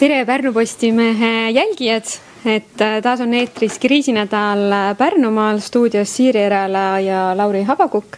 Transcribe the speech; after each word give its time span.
tere, 0.00 0.24
Pärnu 0.24 0.52
Postimehe 0.52 1.50
jälgijad, 1.50 2.06
et 2.48 2.80
äh, 2.80 3.02
taas 3.04 3.20
on 3.20 3.34
eetris 3.36 3.74
kriisinädal 3.78 4.72
Pärnumaal 4.96 5.58
stuudios 5.60 6.14
Siiri 6.16 6.40
Erala 6.40 7.00
ja 7.04 7.36
Lauri 7.36 7.62
Habakukk. 7.68 8.16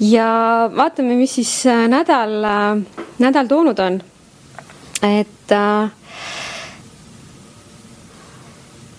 ja 0.00 0.70
vaatame, 0.76 1.14
mis 1.14 1.34
siis 1.34 1.52
äh, 1.66 1.84
nädal, 1.88 2.34
äh, 2.44 3.04
nädal 3.18 3.46
toonud 3.46 3.78
on. 3.78 4.00
et, 5.02 5.54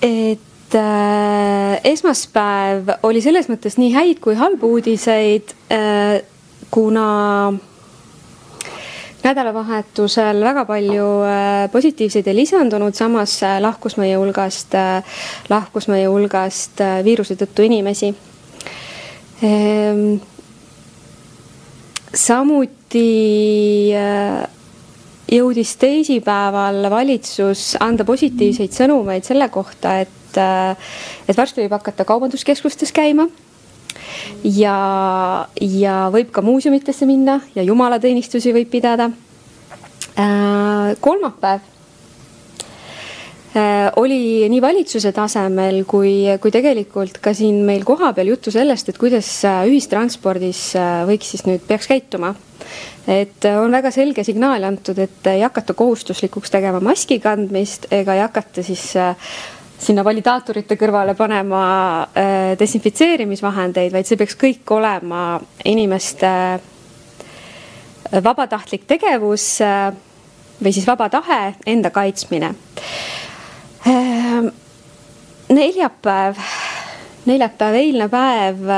et 0.01 0.77
esmaspäev 1.83 2.93
oli 3.03 3.21
selles 3.21 3.51
mõttes 3.51 3.75
nii 3.77 3.91
häid 3.93 4.23
kui 4.23 4.35
halbu 4.39 4.71
uudiseid, 4.77 5.51
kuna 6.71 7.09
nädalavahetusel 9.23 10.41
väga 10.43 10.65
palju 10.69 11.07
äh, 11.25 11.67
positiivseid 11.71 12.27
ei 12.27 12.35
lisandunud, 12.35 12.95
samas 12.97 13.37
äh, 13.45 13.59
lahkus 13.61 13.97
meie 14.01 14.17
hulgast, 14.19 14.75
äh, 14.77 15.03
lahkus 15.49 15.87
meie 15.91 16.09
hulgast 16.09 16.81
viiruse 17.05 17.37
tõttu 17.39 17.65
inimesi. 17.65 18.11
Ehm, 19.41 20.17
samuti 22.13 23.05
jõudis 25.31 25.75
teisipäeval 25.81 26.89
valitsus 26.91 27.71
anda 27.81 28.05
positiivseid 28.05 28.75
sõnumeid 28.75 29.25
selle 29.25 29.47
kohta, 29.49 29.95
et, 30.03 30.37
et 30.37 31.37
varsti 31.37 31.63
võib 31.63 31.79
hakata 31.79 32.05
kaubanduskeskustes 32.05 32.93
käima 32.93 33.29
ja, 34.43 35.47
ja 35.61 35.97
võib 36.13 36.31
ka 36.33 36.43
muuseumitesse 36.45 37.07
minna 37.09 37.39
ja 37.55 37.63
jumalateenistusi 37.65 38.53
võib 38.55 38.71
pidada 38.71 39.09
äh,. 40.17 40.95
kolmapäev 41.01 41.61
äh, 43.55 43.91
oli 43.95 44.49
nii 44.49 44.61
valitsuse 44.61 45.11
tasemel 45.15 45.83
kui, 45.85 46.25
kui 46.41 46.53
tegelikult 46.53 47.21
ka 47.23 47.33
siin 47.37 47.63
meil 47.67 47.85
kohapeal 47.87 48.33
juttu 48.33 48.53
sellest, 48.53 48.89
et 48.89 49.01
kuidas 49.01 49.29
äh, 49.45 49.63
ühistranspordis 49.69 50.71
äh, 50.79 51.01
võiks 51.09 51.33
siis 51.35 51.45
nüüd, 51.47 51.65
peaks 51.67 51.89
käituma. 51.91 52.35
et 53.07 53.45
on 53.57 53.71
väga 53.73 53.91
selge 53.91 54.23
signaal 54.23 54.63
antud, 54.63 54.99
et 54.99 55.27
ei 55.27 55.41
hakata 55.41 55.73
kohustuslikuks 55.73 56.53
tegema 56.53 56.79
maski 56.79 57.19
kandmist 57.19 57.87
ega 57.91 58.15
ei 58.15 58.21
hakata 58.21 58.63
siis 58.63 58.93
sinna 59.81 60.03
validaatorite 60.05 60.77
kõrvale 60.79 61.15
panema 61.17 61.63
äh, 62.03 62.53
desinfitseerimisvahendeid, 62.59 63.91
vaid 63.93 64.07
see 64.07 64.19
peaks 64.19 64.37
kõik 64.39 64.73
olema 64.75 65.39
inimeste 65.67 66.29
äh, 66.29 68.21
vabatahtlik 68.23 68.85
tegevus 68.89 69.45
äh, 69.65 69.89
või 70.61 70.73
siis 70.75 70.85
vaba 70.85 71.09
tahe, 71.09 71.55
enda 71.65 71.89
kaitsmine. 71.89 72.53
neljapäev, 75.49 76.37
neljapäev, 77.25 77.77
eilne 77.79 78.07
päev 78.11 78.69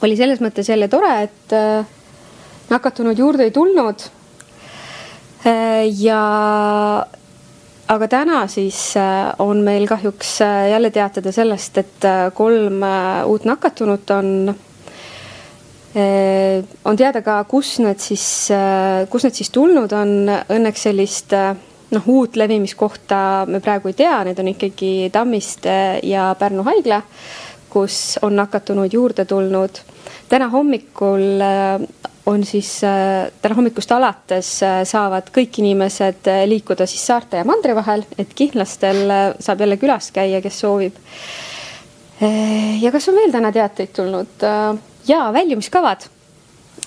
oli 0.00 0.16
selles 0.16 0.40
mõttes 0.40 0.70
jälle 0.72 0.88
tore, 0.88 1.12
et 1.26 1.52
nakatunud 2.72 3.20
juurde 3.20 3.44
ei 3.44 3.52
tulnud. 3.52 4.06
ja 6.00 6.22
aga 7.92 8.08
täna 8.10 8.38
siis 8.50 8.78
äh, 8.98 9.30
on 9.42 9.62
meil 9.64 9.86
kahjuks 9.88 10.40
äh, 10.42 10.70
jälle 10.72 10.90
teatada 10.90 11.32
sellest, 11.32 11.78
et 11.78 12.04
äh, 12.04 12.30
kolm 12.34 12.82
uut 13.26 13.44
nakatunut 13.44 14.10
on. 14.10 14.54
on 16.84 16.96
teada 16.96 17.22
ka, 17.24 17.38
kus 17.48 17.78
nad 17.80 17.96
siis, 17.96 18.50
kus 19.08 19.24
nad 19.24 19.32
siis 19.32 19.48
tulnud 19.48 19.92
on, 19.96 20.10
õnneks 20.52 20.82
sellist 20.90 21.32
noh, 21.32 22.08
uut 22.12 22.36
levimiskohta 22.36 23.46
me 23.48 23.62
praegu 23.64 23.88
ei 23.88 23.96
tea, 23.96 24.18
need 24.28 24.42
on 24.42 24.50
ikkagi 24.50 24.90
Tammiste 25.14 25.78
ja 26.04 26.26
Pärnu 26.36 26.66
haigla, 26.68 27.00
kus 27.72 28.18
on 28.28 28.36
nakatunuid 28.36 28.92
juurde 28.92 29.24
tulnud. 29.24 29.80
täna 30.28 30.50
hommikul 30.52 31.40
on 32.26 32.44
siis 32.44 32.70
äh, 32.84 33.30
täna 33.42 33.54
hommikust 33.54 33.92
alates 33.94 34.50
äh, 34.66 34.80
saavad 34.88 35.30
kõik 35.34 35.60
inimesed 35.62 36.26
äh, 36.30 36.42
liikuda 36.50 36.86
siis 36.90 37.04
saarte 37.06 37.40
ja 37.40 37.46
mandri 37.46 37.74
vahel, 37.76 38.02
et 38.18 38.34
kihnlastel 38.34 39.04
saab 39.38 39.62
jälle 39.62 39.78
külas 39.80 40.10
käia, 40.14 40.42
kes 40.42 40.60
soovib. 40.64 40.98
ja 42.80 42.90
kas 42.92 43.08
on 43.10 43.18
veel 43.18 43.32
täna 43.32 43.52
teateid 43.52 43.92
tulnud? 43.92 44.44
ja 45.06 45.18
väljumiskavad 45.32 46.06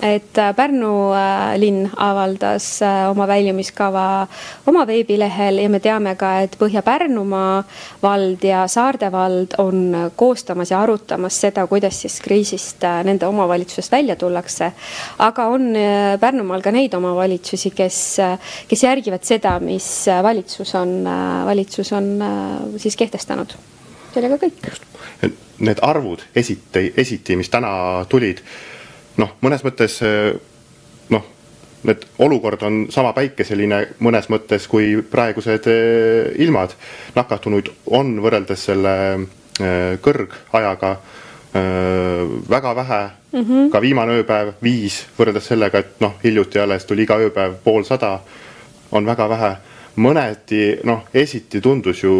et 0.01 0.37
äh, 0.37 0.53
Pärnu 0.55 1.11
äh, 1.13 1.57
linn 1.59 1.89
avaldas 1.97 2.81
äh, 2.81 3.09
oma 3.11 3.27
väljumiskava 3.27 4.27
oma 4.67 4.85
veebilehel 4.87 5.59
ja 5.59 5.69
me 5.69 5.81
teame 5.83 6.15
ka, 6.19 6.31
et 6.45 6.55
Põhja-Pärnumaa 6.59 7.63
vald 8.01 8.43
ja 8.47 8.63
Saarde 8.71 9.11
vald 9.11 9.57
on 9.59 10.11
koostamas 10.15 10.71
ja 10.71 10.79
arutamas 10.83 11.41
seda, 11.41 11.65
kuidas 11.67 11.99
siis 12.03 12.19
kriisist 12.23 12.85
nende 13.03 13.27
omavalitsusest 13.27 13.91
välja 13.91 14.15
tullakse. 14.15 14.71
aga 15.19 15.47
on 15.51 15.73
Pärnumaal 16.19 16.63
ka 16.63 16.71
neid 16.71 16.93
omavalitsusi, 16.95 17.71
kes, 17.75 17.99
kes 18.67 18.83
järgivad 18.83 19.27
seda, 19.27 19.57
mis 19.59 20.07
valitsus 20.23 20.75
on, 20.79 21.03
valitsus 21.45 21.93
on 21.93 22.11
siis 22.77 22.95
kehtestanud. 22.95 23.53
sellega 24.13 24.39
kõik. 24.39 24.73
Need 25.59 25.79
arvud 25.83 26.23
esiti, 26.35 26.93
esiti, 26.97 27.35
mis 27.35 27.49
täna 27.51 28.05
tulid 28.09 28.39
noh, 29.19 29.35
mõnes 29.43 29.63
mõttes 29.65 29.99
eh, 30.05 30.31
noh, 31.13 31.27
need 31.87 32.05
olukord 32.23 32.63
on 32.67 32.81
sama 32.93 33.13
päikeseline 33.15 33.81
mõnes 34.05 34.29
mõttes 34.31 34.67
kui 34.71 34.99
praegused 35.11 35.69
eh, 35.71 36.33
ilmad. 36.43 36.75
nakatunuid 37.15 37.71
on 37.99 38.17
võrreldes 38.23 38.67
selle 38.71 38.95
eh, 39.15 39.97
kõrgajaga 40.01 40.97
väga 41.49 42.75
vähe 42.77 42.99
mm, 43.31 43.39
-hmm. 43.41 43.69
ka 43.73 43.79
viimane 43.81 44.19
ööpäev 44.19 44.51
viis 44.61 44.99
võrreldes 45.17 45.47
sellega, 45.49 45.79
et 45.79 45.95
noh, 45.99 46.13
hiljuti 46.23 46.59
alles 46.59 46.85
tuli 46.85 47.07
iga 47.07 47.17
ööpäev 47.17 47.55
poolsada, 47.63 48.19
on 48.91 49.05
väga 49.05 49.29
vähe 49.29 49.49
mõneti 49.97 50.77
noh, 50.85 51.07
esiti 51.13 51.61
tundus 51.61 52.03
ju 52.03 52.13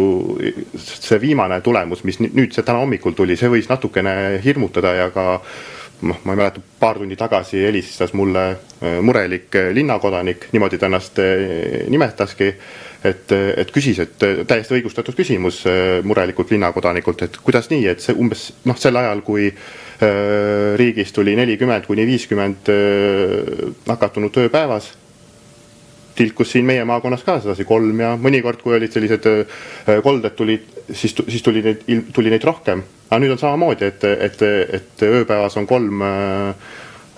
see 0.76 1.20
viimane 1.20 1.60
tulemus, 1.60 2.02
mis 2.04 2.18
nüüd 2.18 2.50
see 2.50 2.66
täna 2.66 2.82
hommikul 2.82 3.14
tuli, 3.14 3.36
see 3.36 3.48
võis 3.48 3.70
natukene 3.70 4.40
hirmutada 4.44 4.94
ja 4.98 5.10
ka 5.14 5.34
äh, 5.34 5.40
noh, 6.02 6.20
ma 6.24 6.34
ei 6.34 6.38
mäleta, 6.40 6.60
paar 6.80 6.98
tundi 6.98 7.16
tagasi 7.18 7.60
helistas 7.64 8.12
mulle 8.16 8.44
äh, 8.50 9.00
murelik 9.04 9.54
äh, 9.56 9.70
linnakodanik, 9.74 10.48
niimoodi 10.52 10.78
ta 10.78 10.88
ennast 10.88 11.18
äh, 11.18 11.88
nimetaski. 11.88 12.54
et, 13.04 13.32
et 13.32 13.70
küsis, 13.72 13.96
et 14.02 14.20
täiesti 14.44 14.74
õigustatud 14.76 15.16
küsimus 15.16 15.62
murelikult 16.04 16.50
linnakodanikult, 16.52 17.22
et 17.24 17.38
kuidas 17.40 17.70
nii, 17.70 17.86
et 17.88 18.02
see 18.04 18.12
umbes 18.12 18.42
noh, 18.68 18.76
sel 18.76 18.98
ajal, 19.00 19.22
kui 19.24 19.46
riigis 20.76 21.14
tuli 21.16 21.32
nelikümmend 21.38 21.88
kuni 21.88 22.04
viiskümmend 22.04 22.68
nakatunut 23.88 24.36
ööpäevas 24.44 24.90
tilkus 26.12 26.52
siin 26.52 26.68
meie 26.68 26.84
maakonnas 26.84 27.24
ka 27.24 27.38
sedasi 27.40 27.64
kolm 27.64 28.04
ja 28.04 28.12
mõnikord, 28.20 28.60
kui 28.60 28.76
olid 28.76 28.92
sellised 28.92 29.32
kolded 30.04 30.36
tulid, 30.36 30.68
siis, 30.92 31.16
siis 31.16 31.40
tuli 31.40 31.64
neid, 31.64 31.88
tuli 32.12 32.36
neid 32.36 32.44
rohkem 32.44 32.84
aga 33.10 33.18
nüüd 33.24 33.34
on 33.34 33.42
samamoodi, 33.42 33.90
et, 33.90 34.04
et, 34.06 34.42
et 34.78 35.02
ööpäevas 35.02 35.56
on 35.58 35.66
kolm 35.66 36.02
äh, 36.06 36.48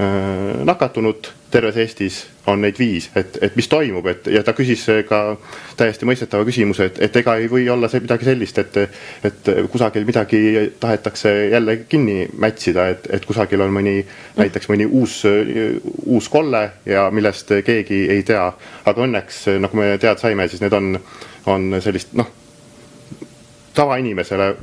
äh, 0.00 0.64
nakatunut, 0.64 1.32
terves 1.52 1.76
Eestis 1.76 2.22
on 2.48 2.62
neid 2.64 2.78
viis, 2.80 3.10
et, 3.14 3.36
et 3.44 3.56
mis 3.56 3.68
toimub, 3.68 4.06
et 4.08 4.30
ja 4.32 4.40
ta 4.42 4.54
küsis 4.56 4.86
ka 5.06 5.20
täiesti 5.76 6.08
mõistetava 6.08 6.46
küsimuse, 6.48 6.88
et, 6.88 7.00
et 7.04 7.18
ega 7.20 7.36
ei 7.36 7.50
või 7.52 7.66
olla 7.70 7.90
see 7.92 8.00
midagi 8.00 8.24
sellist, 8.24 8.58
et, 8.62 8.78
et 9.28 9.50
kusagil 9.70 10.08
midagi 10.08 10.40
tahetakse 10.80 11.34
jälle 11.52 11.76
kinni 11.92 12.24
mätsida, 12.32 12.88
et, 12.94 13.06
et 13.12 13.28
kusagil 13.28 13.60
on 13.60 13.76
mõni, 13.76 13.98
näiteks 14.40 14.72
mõni 14.72 14.88
uus, 14.88 15.20
uus 16.06 16.30
kolle 16.32 16.64
ja 16.88 17.10
millest 17.12 17.52
keegi 17.66 18.06
ei 18.16 18.24
tea. 18.26 18.48
aga 18.84 19.04
õnneks, 19.06 19.44
nagu 19.60 19.76
me 19.76 19.92
teada 19.98 20.18
saime, 20.24 20.48
siis 20.48 20.64
need 20.64 20.72
on, 20.72 20.96
on 21.52 21.76
sellist 21.84 22.16
noh, 22.16 22.32
tavainimesele 23.74 24.54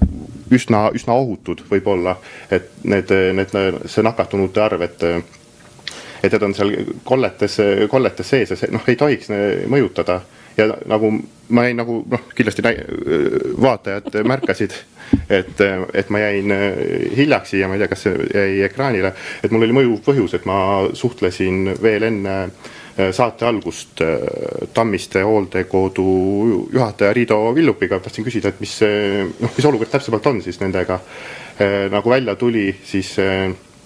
üsna, 0.52 0.90
üsna 0.96 1.16
ohutud 1.20 1.64
võib-olla, 1.70 2.16
et 2.52 2.72
need, 2.84 3.12
need, 3.38 3.54
see 3.86 4.06
nakatunute 4.06 4.64
arv, 4.64 4.88
et 4.88 5.06
et 6.20 6.34
need 6.34 6.44
on 6.44 6.54
seal 6.56 6.74
kolletes, 7.08 7.56
kolletes 7.88 8.28
sees 8.28 8.50
ja 8.52 8.58
see 8.60 8.72
noh, 8.76 8.84
ei 8.92 9.00
tohiks 9.00 9.30
mõjutada. 9.72 10.20
Ja 10.58 10.66
nagu 10.92 11.14
ma 11.56 11.64
jäin 11.64 11.78
nagu 11.80 12.02
noh, 12.12 12.24
kindlasti 12.36 12.66
vaatajad 13.64 14.18
märkasid, 14.28 14.74
et, 15.32 15.62
et 15.94 16.10
ma 16.12 16.20
jäin 16.20 16.52
hiljaks 17.16 17.54
siia, 17.54 17.70
ma 17.70 17.78
ei 17.78 17.84
tea, 17.86 17.92
kas 17.94 18.04
see 18.04 18.28
jäi 18.34 18.60
ekraanile, 18.68 19.14
et 19.40 19.56
mul 19.56 19.64
oli 19.64 19.78
mõjuv 19.78 20.04
põhjus, 20.10 20.36
et 20.36 20.50
ma 20.50 20.60
suhtlesin 21.00 21.78
veel 21.80 22.10
enne 22.10 22.36
Äh, 22.44 22.79
saate 23.16 23.46
algust 23.48 24.02
äh, 24.02 24.18
Tammiste 24.74 25.24
hooldekodu 25.24 26.06
juhataja 26.74 27.14
Riido 27.14 27.40
Villupiga, 27.56 28.00
tahtsin 28.00 28.28
küsida, 28.28 28.54
et 28.54 28.60
mis, 28.60 28.76
noh, 29.40 29.52
mis 29.56 29.66
olukord 29.66 29.92
täpsemalt 29.92 30.28
on 30.32 30.42
siis 30.46 30.60
nendega. 30.62 31.00
Äh, 31.60 31.90
nagu 31.92 32.10
välja 32.10 32.36
tuli, 32.40 32.70
siis 32.84 33.16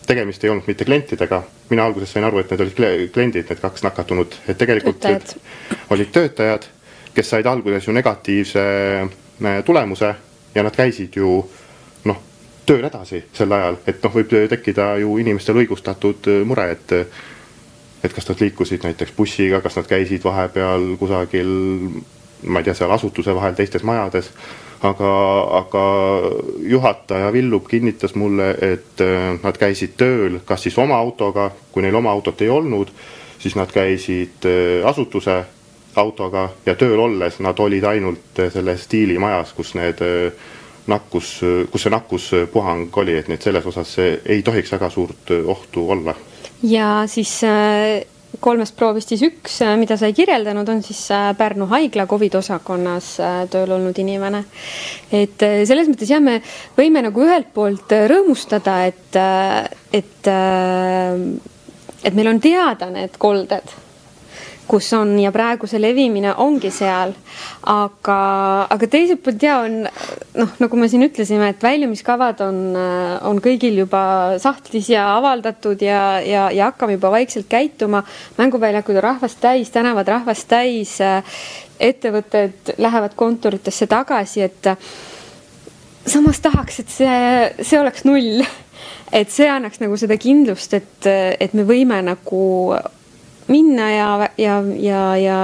tegemist 0.07 0.44
ei 0.44 0.51
olnud 0.51 0.68
mitte 0.68 0.86
klientidega, 0.86 1.44
mina 1.69 1.86
alguses 1.88 2.12
sain 2.12 2.25
aru, 2.27 2.42
et 2.42 2.51
need 2.51 2.63
olid 2.65 3.12
kliendid, 3.15 3.45
need 3.50 3.62
kaks 3.62 3.86
nakatunut, 3.86 4.39
et 4.48 4.57
tegelikult 4.60 5.00
töötajad. 5.00 5.38
olid 5.95 6.12
töötajad 6.12 6.68
kes 7.13 7.30
said 7.30 7.45
alguses 7.45 7.88
ju 7.88 7.94
negatiivse 7.94 8.63
tulemuse 9.65 10.15
ja 10.56 10.63
nad 10.63 10.75
käisid 10.75 11.15
ju 11.15 11.36
noh, 12.06 12.19
tööl 12.65 12.86
edasi 12.88 13.24
sel 13.33 13.51
ajal, 13.54 13.77
et 13.88 14.01
noh, 14.04 14.13
võib 14.13 14.33
tekkida 14.50 14.94
ju 15.01 15.18
inimestel 15.21 15.62
õigustatud 15.63 16.30
mure, 16.48 16.69
et 16.71 16.95
et 18.03 18.13
kas 18.13 18.27
nad 18.29 18.41
liikusid 18.44 18.83
näiteks 18.83 19.15
bussiga, 19.15 19.61
kas 19.61 19.77
nad 19.79 19.88
käisid 19.88 20.23
vahepeal 20.23 20.94
kusagil, 21.00 21.50
ma 22.44 22.59
ei 22.59 22.67
tea, 22.67 22.75
seal 22.75 22.91
asutuse 22.91 23.35
vahel 23.35 23.55
teistes 23.55 23.85
majades, 23.88 24.29
aga, 24.83 25.11
aga 25.59 25.83
juhataja 26.67 27.31
Villub 27.33 27.67
kinnitas 27.71 28.15
mulle, 28.19 28.51
et 28.61 29.01
äh, 29.01 29.31
nad 29.44 29.59
käisid 29.59 29.95
tööl 29.97 30.41
kas 30.45 30.65
siis 30.67 30.77
oma 30.77 31.00
autoga, 31.00 31.51
kui 31.71 31.85
neil 31.85 31.95
oma 31.95 32.11
autot 32.11 32.41
ei 32.44 32.51
olnud, 32.51 32.91
siis 33.39 33.55
nad 33.55 33.71
käisid 33.71 34.47
äh, 34.50 34.83
asutuse 34.89 35.44
autoga 35.95 36.50
ja 36.65 36.75
tööl 36.75 37.00
olles 37.00 37.39
nad 37.45 37.59
olid 37.59 37.85
ainult 37.85 38.44
selles 38.51 38.83
stiilimajas, 38.89 39.53
kus 39.55 39.75
need 39.79 40.03
äh, 40.03 40.51
nakkus, 40.91 41.38
kus 41.71 41.85
see 41.85 41.94
nakkuspuhang 41.94 42.97
oli, 43.00 43.15
et 43.15 43.29
nii 43.31 43.39
et 43.39 43.45
selles 43.47 43.65
osas 43.71 43.95
ei 44.03 44.41
tohiks 44.44 44.73
väga 44.75 44.89
suurt 44.91 45.31
ohtu 45.47 45.85
olla 45.95 46.15
ja 46.63 47.04
siis 47.07 47.36
äh, 47.48 48.04
kolmest 48.44 48.75
proovist 48.80 49.12
siis 49.13 49.24
üks, 49.27 49.60
äh, 49.65 49.75
mida 49.80 49.98
sa 50.00 50.10
ei 50.10 50.15
kirjeldanud, 50.18 50.69
on 50.69 50.81
siis 50.86 51.01
äh, 51.12 51.31
Pärnu 51.38 51.68
haigla 51.71 52.07
Covid 52.10 52.39
osakonnas 52.39 53.13
tööl 53.51 53.75
olnud 53.77 54.00
inimene. 54.00 54.44
et 55.12 55.39
selles 55.39 55.92
mõttes 55.92 56.10
jah, 56.10 56.24
me 56.24 56.39
võime 56.77 57.04
nagu 57.06 57.24
ühelt 57.25 57.54
poolt 57.54 57.94
rõõmustada, 58.10 58.80
et, 58.89 59.21
et, 59.94 60.33
et 62.04 62.13
meil 62.13 62.33
on 62.33 62.44
teada 62.44 62.89
need 62.94 63.19
kolded 63.21 63.82
kus 64.68 64.88
on 64.95 65.13
ja 65.19 65.31
praegu 65.33 65.68
see 65.69 65.81
levimine 65.81 66.33
ongi 66.42 66.71
seal. 66.74 67.13
aga, 67.69 68.18
aga 68.71 68.88
teiselt 68.92 69.24
poolt 69.24 69.44
ja 69.44 69.60
on 69.63 69.83
noh, 69.83 70.54
nagu 70.60 70.80
me 70.80 70.89
siin 70.92 71.06
ütlesime, 71.06 71.50
et 71.54 71.63
väljumiskavad 71.63 72.42
on, 72.45 72.60
on 73.30 73.39
kõigil 73.44 73.81
juba 73.83 74.04
sahtlis 74.42 74.89
ja 74.94 75.07
avaldatud 75.18 75.81
ja, 75.83 76.19
ja, 76.24 76.50
ja 76.51 76.71
hakkame 76.71 76.98
juba 76.98 77.12
vaikselt 77.13 77.50
käituma. 77.51 78.04
mänguväljakud 78.38 79.00
on 79.00 79.07
rahvast 79.10 79.42
täis, 79.44 79.71
tänavad 79.74 80.07
rahvast 80.07 80.48
täis. 80.48 81.00
ettevõtted 81.83 82.75
lähevad 82.77 83.15
kontoritesse 83.15 83.88
tagasi, 83.92 84.42
et 84.45 84.68
samas 86.07 86.39
tahaks, 86.39 86.80
et 86.80 86.89
see, 86.89 87.63
see 87.65 87.80
oleks 87.80 88.06
null 88.07 88.44
et 89.19 89.31
see 89.31 89.50
annaks 89.50 89.81
nagu 89.81 89.98
seda 90.00 90.18
kindlust, 90.21 90.74
et, 90.74 91.07
et 91.39 91.54
me 91.54 91.65
võime 91.68 92.00
nagu 92.06 92.44
minna 93.51 93.89
ja, 93.91 94.29
ja, 94.37 94.59
ja, 94.79 95.01
ja, 95.19 95.39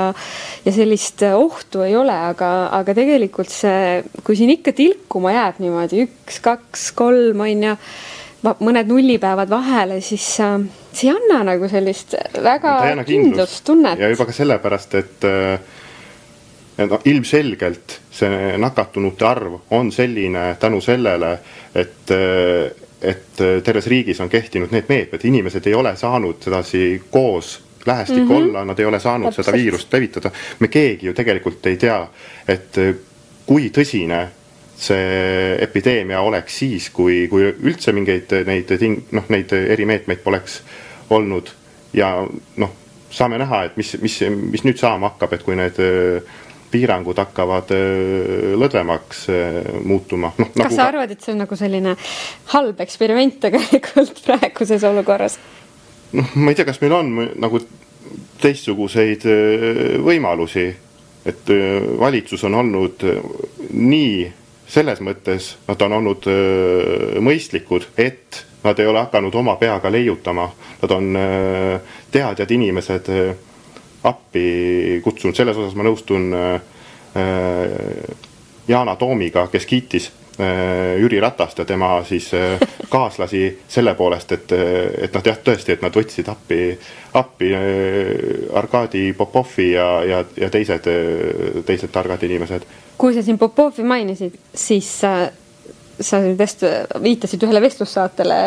ja 0.66 0.74
sellist 0.76 1.24
ohtu 1.34 1.84
ei 1.86 1.96
ole, 2.00 2.16
aga, 2.32 2.70
aga 2.80 2.96
tegelikult 2.98 3.52
see, 3.54 4.04
kui 4.24 4.38
siin 4.40 4.54
ikka 4.56 4.74
tilkuma 4.78 5.34
jääb 5.36 5.60
niimoodi 5.64 6.06
üks, 6.06 6.40
kaks, 6.46 6.90
kolm 6.98 7.44
on 7.46 7.68
ju, 7.70 7.76
mõned 8.64 8.88
nullipäevad 8.88 9.52
vahele, 9.52 10.00
siis 10.06 10.28
äh, 10.44 10.56
see 10.94 11.10
ei 11.10 11.16
anna 11.16 11.42
nagu 11.52 11.68
sellist 11.72 12.16
väga 12.44 12.80
kindlustunnet. 13.08 14.00
ja 14.00 14.12
juba 14.12 14.30
ka 14.30 14.36
sellepärast, 14.36 14.96
et 15.00 15.28
no 16.88 17.00
ilmselgelt 17.06 18.00
see 18.16 18.58
nakatunute 18.58 19.26
arv 19.28 19.58
on 19.76 19.92
selline 19.92 20.54
tänu 20.60 20.82
sellele, 20.82 21.38
et 21.76 22.16
et 23.00 23.42
terves 23.64 23.88
riigis 23.88 24.20
on 24.20 24.30
kehtinud 24.30 24.74
need 24.76 24.90
meetmed, 24.90 25.24
inimesed 25.24 25.68
ei 25.68 25.76
ole 25.76 25.94
saanud 25.96 26.42
sedasi 26.44 27.02
koos 27.12 27.54
lähestik 27.90 28.24
mm 28.24 28.30
-hmm. 28.30 28.50
olla, 28.50 28.66
nad 28.66 28.80
ei 28.80 28.86
ole 28.86 29.00
saanud 29.00 29.30
Täpselt. 29.30 29.46
seda 29.46 29.58
viirust 29.58 29.94
levitada. 29.94 30.32
me 30.60 30.68
keegi 30.68 31.08
ju 31.08 31.14
tegelikult 31.14 31.66
ei 31.66 31.78
tea, 31.78 32.08
et 32.48 32.78
äh, 32.78 32.96
kui 33.46 33.72
tõsine 33.74 34.28
see 34.80 35.56
epideemia 35.60 36.22
oleks 36.24 36.60
siis, 36.62 36.90
kui, 36.96 37.28
kui 37.28 37.50
üldse 37.52 37.92
mingeid 37.96 38.32
neid 38.48 38.70
ting-, 38.80 39.02
noh, 39.12 39.26
neid 39.30 39.52
erimeetmeid 39.52 40.22
poleks 40.24 40.62
olnud 41.10 41.50
ja 41.94 42.14
noh, 42.58 42.76
saame 43.12 43.42
näha, 43.42 43.64
et 43.68 43.78
mis, 43.80 43.96
mis, 44.02 44.20
mis 44.54 44.64
nüüd 44.64 44.80
saama 44.80 45.12
hakkab, 45.12 45.34
et 45.36 45.44
kui 45.44 45.58
need 45.60 45.82
äh, 45.84 46.38
piirangud 46.72 47.18
hakkavad 47.20 47.74
äh, 47.76 48.56
lõdvemaks 48.62 49.26
muutuma 49.84 50.32
no,. 50.38 50.48
kas 50.54 50.64
nagu 50.64 50.76
sa 50.78 50.90
arvad, 50.94 51.12
et 51.12 51.26
see 51.26 51.34
on 51.36 51.44
nagu 51.44 51.60
selline 51.60 51.96
halb 52.54 52.84
eksperiment 52.86 53.40
tegelikult 53.50 54.22
praeguses 54.28 54.86
olukorras? 54.88 55.40
Noh, 56.12 56.36
ma 56.36 56.52
ei 56.52 56.58
tea, 56.58 56.66
kas 56.68 56.82
meil 56.82 56.96
on 56.96 57.14
nagu 57.40 57.62
teistsuguseid 58.42 59.26
võimalusi, 60.06 60.68
et 61.28 61.50
valitsus 62.00 62.44
on 62.48 62.56
olnud 62.62 63.04
nii 63.76 64.30
selles 64.70 65.02
mõttes, 65.04 65.56
nad 65.68 65.82
on 65.86 65.98
olnud 66.00 66.30
mõistlikud, 67.26 67.90
et 67.98 68.46
nad 68.64 68.80
ei 68.80 68.88
ole 68.88 69.02
hakanud 69.02 69.36
oma 69.36 69.56
peaga 69.60 69.92
leiutama, 69.92 70.48
nad 70.82 70.94
on 70.96 71.18
teadjad 72.12 72.52
inimesed 72.56 73.10
appi 74.04 75.02
kutsunud, 75.04 75.36
selles 75.36 75.58
osas 75.58 75.76
ma 75.76 75.88
nõustun 75.88 76.30
Yana 78.70 78.96
Toomiga, 78.96 79.48
kes 79.52 79.66
kiitis 79.66 80.12
Jüri 81.00 81.20
Ratast 81.20 81.60
ja 81.60 81.66
tema 81.66 82.04
siis 82.08 82.34
äh, 82.34 82.60
kaaslasi 82.94 83.60
selle 83.68 83.94
poolest, 83.96 84.32
et, 84.32 84.52
et 85.02 85.14
noh, 85.14 85.26
jah, 85.26 85.40
tõesti, 85.44 85.76
et 85.76 85.84
nad 85.84 85.96
võtsid 85.96 86.30
appi, 86.32 86.62
appi 87.20 87.50
äh, 87.56 88.14
Arkadi 88.60 89.10
Popovi 89.18 89.72
ja, 89.74 89.90
ja, 90.08 90.22
ja 90.40 90.50
teised, 90.54 90.88
teised 91.68 91.92
targad 91.92 92.24
inimesed. 92.24 92.68
kui 92.98 93.14
sa 93.16 93.24
siin 93.26 93.40
Popovi 93.42 93.84
mainisid, 93.84 94.40
siis 94.56 94.88
sa 95.00 96.22
vest-, 96.40 96.66
viitasid 97.04 97.44
ühele 97.44 97.62
vestlussaatele 97.62 98.40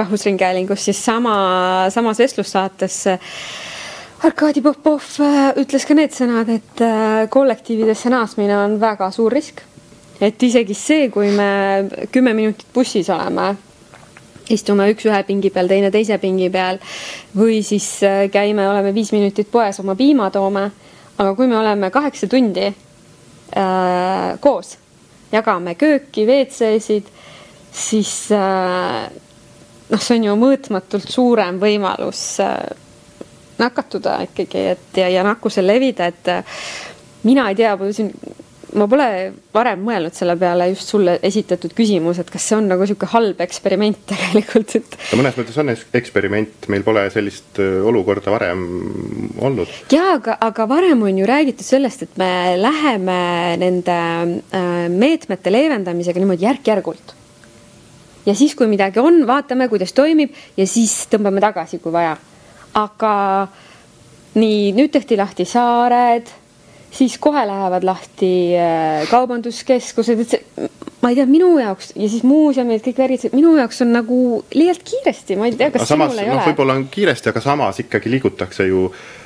Rahvusringhäälingus, 0.00 0.88
siis 0.88 1.04
sama, 1.04 1.36
samas 1.92 2.24
vestlussaates 2.24 2.98
Arkadi 4.24 4.62
Popov 4.64 5.20
ütles 5.60 5.84
ka 5.84 5.94
need 5.98 6.16
sõnad, 6.16 6.48
et 6.48 6.82
kollektiividesse 7.30 8.08
naasmine 8.08 8.56
on 8.56 8.80
väga 8.80 9.10
suur 9.12 9.32
risk 9.36 9.60
et 10.20 10.42
isegi 10.42 10.74
see, 10.74 11.08
kui 11.10 11.30
me 11.34 12.06
kümme 12.12 12.34
minutit 12.34 12.66
bussis 12.74 13.10
oleme, 13.10 13.54
istume 14.52 14.88
üks 14.92 15.06
ühe 15.08 15.22
pingi 15.26 15.50
peal, 15.50 15.68
teine 15.70 15.90
teise 15.94 16.18
pingi 16.22 16.50
peal 16.52 16.80
või 17.36 17.62
siis 17.64 17.88
äh, 18.04 18.24
käime, 18.32 18.68
oleme 18.68 18.94
viis 18.94 19.12
minutit 19.14 19.50
poes 19.50 19.80
oma 19.80 19.96
piima 19.96 20.30
toome. 20.30 20.70
aga 21.18 21.34
kui 21.34 21.46
me 21.46 21.56
oleme 21.56 21.90
kaheksa 21.90 22.26
tundi 22.26 22.66
äh, 22.66 24.38
koos, 24.40 24.76
jagame 25.32 25.74
kööki, 25.74 26.26
WC-sid, 26.26 27.10
siis 27.72 28.14
äh, 28.32 29.10
noh, 29.90 30.00
see 30.00 30.18
on 30.18 30.28
ju 30.28 30.38
mõõtmatult 30.38 31.10
suurem 31.10 31.60
võimalus 31.62 32.24
äh, 32.42 32.58
nakatuda 33.58 34.18
ikkagi, 34.28 34.64
et 34.74 35.02
ja, 35.02 35.08
ja 35.10 35.24
nakkusel 35.26 35.66
levida, 35.66 36.08
et 36.10 36.30
äh, 36.32 36.62
mina 37.24 37.48
ei 37.50 37.58
tea, 37.58 37.76
siin 37.94 38.12
ma 38.78 38.86
pole 38.90 39.06
varem 39.54 39.82
mõelnud 39.86 40.14
selle 40.16 40.34
peale 40.38 40.66
just 40.72 40.90
sulle 40.90 41.16
esitatud 41.24 41.74
küsimus, 41.76 42.18
et 42.20 42.30
kas 42.32 42.46
see 42.48 42.56
on 42.58 42.68
nagu 42.70 42.86
sihuke 42.88 43.08
halb 43.12 43.40
eksperiment 43.44 44.00
tegelikult, 44.10 44.76
et. 44.80 44.96
no 45.12 45.20
mõnes 45.20 45.38
mõttes 45.38 45.58
on 45.62 45.72
eksperiment, 45.74 46.68
meil 46.72 46.86
pole 46.86 47.06
sellist 47.14 47.60
olukorda 47.60 48.34
varem 48.34 48.64
olnud. 49.44 49.70
ja 49.94 50.14
aga, 50.16 50.38
aga 50.48 50.68
varem 50.70 51.04
on 51.06 51.22
ju 51.22 51.28
räägitud 51.28 51.66
sellest, 51.66 52.06
et 52.08 52.16
me 52.20 52.30
läheme 52.60 53.18
nende 53.62 53.98
meetmete 54.94 55.52
leevendamisega 55.54 56.22
niimoodi 56.22 56.48
järk-järgult. 56.48 57.14
ja 58.26 58.34
siis, 58.34 58.56
kui 58.58 58.70
midagi 58.70 59.02
on, 59.02 59.22
vaatame, 59.28 59.68
kuidas 59.72 59.94
toimib 59.94 60.34
ja 60.58 60.66
siis 60.66 61.04
tõmbame 61.12 61.42
tagasi, 61.44 61.78
kui 61.82 61.94
vaja. 61.94 62.16
aga 62.74 63.12
nii, 64.34 64.72
nüüd 64.74 64.90
tehti 64.94 65.18
lahti 65.20 65.46
saared 65.46 66.40
siis 66.94 67.16
kohe 67.22 67.42
lähevad 67.48 67.86
lahti 67.86 68.32
äh, 68.58 69.04
kaubanduskeskused, 69.10 70.22
et 70.24 70.36
see, 70.36 70.68
ma 71.02 71.10
ei 71.10 71.18
tea, 71.18 71.26
minu 71.28 71.56
jaoks 71.58 71.92
ja 71.96 72.08
siis 72.08 72.22
muuseumid, 72.26 72.84
kõik 72.84 73.02
värgid, 73.02 73.34
minu 73.34 73.56
jaoks 73.58 73.82
on 73.84 73.92
nagu 73.96 74.20
liialt 74.54 74.86
kiiresti, 74.86 75.38
ma 75.40 75.50
ei 75.50 75.58
tea, 75.58 75.72
kas 75.74 75.88
samas, 75.90 76.14
sinul 76.14 76.24
ei 76.24 76.30
no, 76.30 76.38
ole. 76.38 76.48
võib-olla 76.52 76.78
on 76.78 76.88
kiiresti, 76.92 77.32
aga 77.34 77.42
samas 77.44 77.82
ikkagi 77.82 78.14
liigutakse 78.14 78.68
ju 78.70 78.86
äh, 78.88 79.23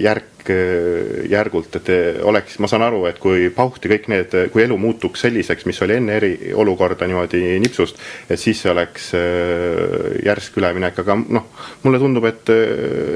järk 0.00 0.40
Äh, 0.48 1.26
järgult, 1.30 1.74
et 1.76 1.88
oleks, 2.26 2.56
ma 2.62 2.68
saan 2.70 2.82
aru, 2.86 3.02
et 3.10 3.18
kui 3.20 3.48
pauhti 3.54 3.90
kõik 3.90 4.06
need, 4.10 4.34
kui 4.54 4.62
elu 4.64 4.76
muutuks 4.80 5.24
selliseks, 5.26 5.66
mis 5.68 5.80
oli 5.84 5.98
enne 5.98 6.16
eriolukorda 6.16 7.06
niimoodi 7.10 7.58
nipsust, 7.62 8.00
et 8.30 8.40
siis 8.40 8.62
see 8.62 8.70
oleks 8.72 9.10
äh, 9.18 10.22
järsk 10.24 10.56
üleminek, 10.60 10.96
aga 11.02 11.18
noh, 11.20 11.50
mulle 11.84 12.00
tundub, 12.02 12.24
et, 12.30 12.52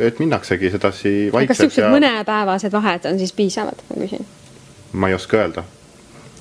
et 0.08 0.20
minnaksegi 0.20 0.70
sedasi 0.74 1.14
vaikselt. 1.32 1.54
kas 1.54 1.62
siuksed 1.64 1.86
ja... 1.86 1.92
mõnepäevased 1.94 2.76
vahed 2.76 3.08
on 3.10 3.18
siis 3.22 3.32
piisavad, 3.36 3.80
ma 3.88 4.02
küsin? 4.02 4.28
ma 4.92 5.10
ei 5.10 5.16
oska 5.16 5.40
öelda. 5.40 5.64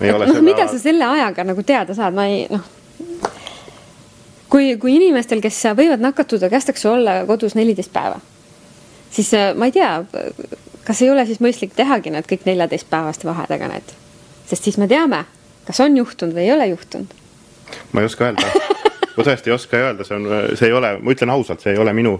noh 0.03 0.27
seda..., 0.27 0.43
mida 0.45 0.67
sa 0.67 0.81
selle 0.83 1.07
ajaga 1.15 1.47
nagu 1.47 1.63
teada 1.63 1.95
saad, 1.97 2.17
ma 2.17 2.27
ei 2.29 2.45
noh 2.51 2.67
kui, 4.53 4.75
kui 4.77 4.99
inimestel, 4.99 5.41
kes 5.41 5.63
võivad 5.79 6.03
nakatuda, 6.03 6.51
kästakse 6.51 6.91
olla 6.91 7.23
kodus 7.29 7.55
neliteist 7.57 7.93
päeva, 7.95 8.19
siis 9.13 9.33
äh, 9.37 9.51
ma 9.55 9.69
ei 9.69 9.75
tea, 9.75 9.95
kas 10.83 11.01
ei 11.01 11.11
ole 11.13 11.25
siis 11.29 11.41
mõistlik 11.43 11.75
tehagi 11.77 12.13
need 12.13 12.27
kõik 12.29 12.47
neljateistpäevaste 12.49 13.29
vahedega 13.29 13.71
need? 13.71 13.97
sest 14.49 14.67
siis 14.67 14.77
me 14.81 14.89
teame, 14.91 15.23
kas 15.67 15.79
on 15.85 15.97
juhtunud 15.97 16.35
või 16.35 16.47
ei 16.47 16.55
ole 16.55 16.71
juhtunud. 16.73 17.19
ma 17.93 18.03
ei 18.03 18.11
oska 18.11 18.31
öelda 18.31 18.73
ma 19.17 19.25
tõesti 19.25 19.51
ei 19.51 19.53
oska 19.53 19.77
öelda, 19.79 20.05
see 20.07 20.15
on, 20.17 20.27
see 20.57 20.69
ei 20.69 20.75
ole, 20.75 20.89
ma 21.03 21.13
ütlen 21.13 21.31
ausalt, 21.33 21.61
see 21.63 21.73
ei 21.75 21.81
ole 21.81 21.93
minu, 21.95 22.15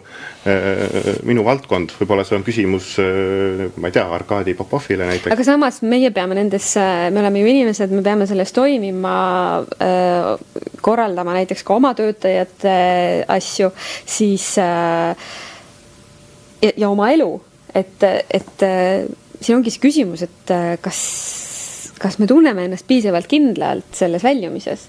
äh, 0.49 1.07
minu 1.25 1.45
valdkond, 1.45 1.95
võib-olla 1.99 2.25
see 2.27 2.37
on 2.37 2.45
küsimus, 2.45 2.91
äh, 3.01 3.63
ma 3.81 3.89
ei 3.89 3.95
tea, 3.95 4.05
Arkadi 4.17 4.53
Popovile 4.57 5.07
näiteks. 5.09 5.33
aga 5.33 5.47
samas 5.47 5.81
meie 5.85 6.11
peame 6.13 6.37
nendes, 6.37 6.73
me 6.77 7.23
oleme 7.23 7.41
ju 7.41 7.49
inimesed, 7.53 7.93
me 7.93 8.03
peame 8.05 8.27
selles 8.29 8.53
toimima, 8.55 9.15
äh, 9.81 10.29
korraldama 10.85 11.35
näiteks 11.39 11.65
ka 11.65 11.79
oma 11.79 11.93
töötajate 11.97 12.77
asju, 13.31 13.71
siis 14.05 14.53
ja, 16.63 16.71
ja 16.85 16.89
oma 16.89 17.11
elu, 17.13 17.29
et, 17.75 18.03
et 18.07 18.63
siin 18.63 19.57
ongi 19.57 19.73
see 19.73 19.83
küsimus, 19.83 20.23
et 20.25 20.53
kas, 20.81 20.99
kas 21.99 22.19
me 22.21 22.27
tunneme 22.29 22.67
ennast 22.69 22.87
piisavalt 22.87 23.27
kindlalt 23.31 23.91
selles 23.97 24.23
väljumises 24.23 24.87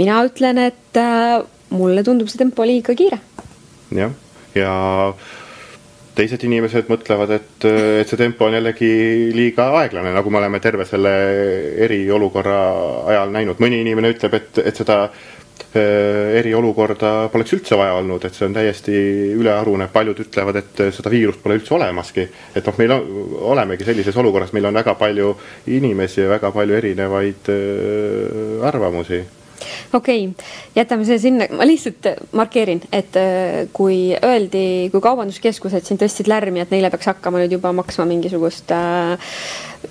mina 0.00 0.18
ütlen, 0.26 0.58
et 0.70 0.98
äh, 0.98 1.38
mulle 1.74 2.04
tundub 2.06 2.30
see 2.30 2.40
tempo 2.40 2.66
liiga 2.66 2.94
kiire. 2.98 3.20
jah, 3.94 4.12
ja 4.56 4.74
teised 6.14 6.44
inimesed 6.46 6.90
mõtlevad, 6.90 7.32
et, 7.34 7.66
et 8.02 8.10
see 8.10 8.18
tempo 8.18 8.46
on 8.46 8.54
jällegi 8.54 8.90
liiga 9.34 9.68
aeglane, 9.80 10.12
nagu 10.14 10.30
me 10.30 10.38
oleme 10.42 10.60
terve 10.62 10.86
selle 10.86 11.14
eriolukorra 11.86 12.58
ajal 13.12 13.34
näinud. 13.34 13.62
mõni 13.62 13.82
inimene 13.82 14.14
ütleb, 14.14 14.38
et, 14.38 14.62
et 14.62 14.82
seda 14.82 15.00
äh, 15.08 15.32
eriolukorda 15.74 17.28
poleks 17.32 17.56
üldse 17.56 17.76
vaja 17.78 17.96
olnud, 17.98 18.22
et 18.24 18.36
see 18.36 18.46
on 18.46 18.54
täiesti 18.54 18.94
ülearune, 19.34 19.88
paljud 19.92 20.20
ütlevad, 20.22 20.60
et 20.60 20.82
seda 20.94 21.10
viirust 21.10 21.42
pole 21.42 21.58
üldse 21.58 21.74
olemaski. 21.74 22.28
et 22.54 22.66
noh, 22.66 22.78
meil 22.78 22.94
on, 22.94 23.08
olemegi 23.54 23.86
sellises 23.86 24.16
olukorras, 24.22 24.52
meil 24.54 24.70
on 24.70 24.78
väga 24.78 24.94
palju 24.98 25.32
inimesi 25.66 26.22
ja 26.22 26.28
väga 26.36 26.52
palju 26.54 26.78
erinevaid 26.78 27.50
äh, 27.50 28.68
arvamusi 28.70 29.22
okei 29.94 30.26
okay,, 30.28 30.46
jätame 30.76 31.06
see 31.08 31.18
sinna, 31.22 31.46
ma 31.54 31.66
lihtsalt 31.66 32.08
markeerin, 32.36 32.82
et 32.92 33.16
äh, 33.20 33.68
kui 33.72 34.14
öeldi, 34.14 34.90
kui 34.92 35.02
kaubanduskeskused 35.04 35.86
siin 35.86 36.00
tõstsid 36.00 36.30
lärmi, 36.30 36.62
et 36.64 36.74
neile 36.74 36.90
peaks 36.92 37.12
hakkama 37.12 37.42
nüüd 37.42 37.54
juba 37.56 37.72
maksma 37.76 38.06
mingisugust 38.08 38.72
äh, 38.74 39.36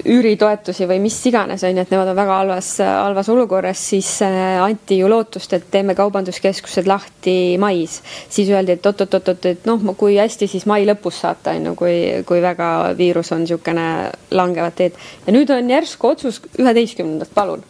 üüritoetusi 0.10 0.88
või 0.90 1.00
mis 1.04 1.18
iganes, 1.30 1.64
on 1.64 1.78
ju, 1.78 1.86
et 1.86 1.94
nemad 1.94 2.10
on 2.12 2.18
väga 2.18 2.38
halvas, 2.42 2.70
halvas 2.84 3.30
olukorras, 3.34 3.84
siis 3.94 4.10
äh, 4.26 4.58
anti 4.64 5.00
ju 5.00 5.12
lootust, 5.12 5.54
et 5.56 5.70
teeme 5.72 5.96
kaubanduskeskused 5.98 6.90
lahti 6.90 7.38
mais. 7.62 8.02
siis 8.30 8.50
öeldi, 8.50 8.78
et 8.78 8.86
oot-oot-oot, 8.86 9.46
et 9.52 9.70
noh, 9.70 9.88
kui 9.98 10.18
hästi 10.18 10.50
siis 10.50 10.68
mai 10.70 10.88
lõpus 10.90 11.22
saata, 11.24 11.56
on 11.56 11.72
ju, 11.72 11.78
kui, 11.80 11.96
kui 12.28 12.44
väga 12.44 12.94
viirus 12.98 13.32
on 13.32 13.46
niisugune 13.46 13.88
langevat 14.32 14.78
teed. 14.82 15.00
ja 15.28 15.36
nüüd 15.36 15.54
on 15.54 15.70
järsku 15.70 16.14
otsus 16.14 16.42
üheteistkümnendast, 16.60 17.34
palun 17.36 17.64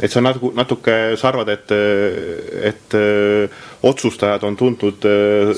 et 0.00 0.10
see 0.10 0.18
on 0.18 0.26
natuke, 0.26 0.50
natuke, 0.58 0.94
sa 1.18 1.28
arvad, 1.30 1.50
et, 1.54 1.74
et 2.70 2.96
öö, 2.98 3.46
otsustajad 3.86 4.42
on 4.46 4.56
tundnud 4.58 5.06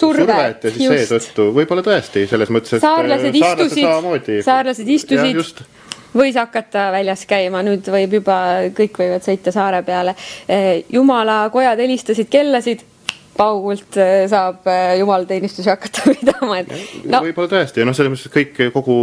survet 0.01 0.67
ja 0.67 0.73
siis 0.75 1.07
seetõttu 1.07 1.49
võib-olla 1.57 1.85
tõesti 1.87 2.27
selles 2.29 2.53
mõttes, 2.53 2.77
et 2.77 2.85
saarlased 2.85 3.39
istusid, 3.41 4.35
saarlased 4.45 4.91
istusid. 4.93 5.63
võis 6.17 6.37
hakata 6.37 6.91
väljas 6.93 7.25
käima, 7.29 7.63
nüüd 7.65 7.89
võib 7.93 8.19
juba, 8.21 8.37
kõik 8.77 9.01
võivad 9.01 9.25
sõita 9.25 9.55
saare 9.55 9.81
peale. 9.87 10.17
jumala 10.93 11.47
kojad 11.55 11.81
helistasid 11.81 12.31
kellasid. 12.33 12.85
Paugult 13.37 13.99
saab 14.33 14.65
jumalateenistusi 14.97 15.69
hakata 15.69 16.07
pidama, 16.15 16.63
et 16.63 16.71
no.. 17.05 17.19
võib-olla 17.21 17.51
tõesti 17.51 17.83
ja 17.83 17.85
noh, 17.85 17.93
selles 17.93 18.15
mõttes 18.15 18.33
kõik, 18.33 18.63
kogu 18.73 18.97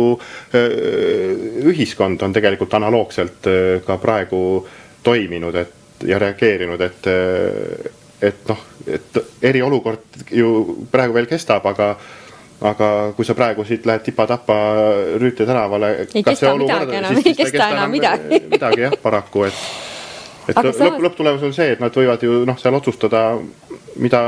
ühiskond 1.70 2.26
on 2.26 2.34
tegelikult 2.34 2.74
analoogselt 2.80 3.46
ka 3.86 4.00
praegu 4.02 4.40
äh, 4.58 4.80
toiminud, 5.04 5.56
et 5.56 6.08
ja 6.08 6.20
reageerinud, 6.20 6.82
et, 6.82 7.08
et 8.22 8.50
noh, 8.50 8.66
et 8.88 9.22
eriolukord 9.42 10.28
ju 10.32 10.50
praegu 10.92 11.16
veel 11.16 11.30
kestab, 11.30 11.66
aga 11.72 11.96
aga 12.64 12.90
kui 13.18 13.28
sa 13.28 13.36
praegu 13.36 13.66
siit 13.68 13.86
lähed 13.86 14.06
tipa-tapa 14.06 14.56
Rüütli 15.20 15.46
tänavale. 15.46 16.08
ei 16.16 16.24
kesta 16.24 16.54
midagi 16.56 16.96
enam, 16.96 17.18
ei 17.26 17.36
kesta 17.36 17.70
enam 17.76 17.92
midagi. 17.92 18.40
midagi 18.56 18.86
jah, 18.86 18.96
paraku, 19.04 19.44
et, 19.50 19.66
et 20.48 20.56
lõpp, 20.56 20.78
samas... 20.78 21.02
lõpptulemus 21.04 21.44
on 21.44 21.56
see, 21.56 21.74
et 21.76 21.84
nad 21.84 21.96
võivad 21.96 22.24
ju 22.24 22.44
noh, 22.48 22.60
seal 22.60 22.80
otsustada 22.80 23.26
mida 24.00 24.22